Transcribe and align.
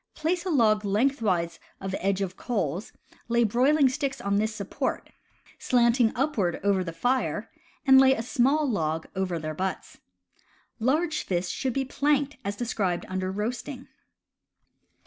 Place 0.15 0.45
a 0.47 0.49
log 0.49 0.83
lengthwise 0.83 1.59
of 1.79 1.93
edge 1.99 2.21
of 2.21 2.35
coals, 2.35 2.91
lay 3.27 3.43
broiling 3.43 3.87
sticks 3.87 4.19
on 4.19 4.37
this 4.37 4.55
support, 4.55 5.11
slanting 5.59 6.11
upward 6.15 6.59
over 6.63 6.83
the 6.83 6.91
fire, 6.91 7.51
and 7.85 8.01
lay 8.01 8.15
a 8.15 8.23
small 8.23 8.67
log 8.67 9.05
over 9.15 9.37
their 9.37 9.53
butts. 9.53 9.99
Large 10.79 11.21
fish 11.21 11.49
should 11.49 11.73
be 11.73 11.85
planked 11.85 12.37
as 12.43 12.55
described 12.55 13.05
under 13.09 13.31
Roasting. 13.31 13.89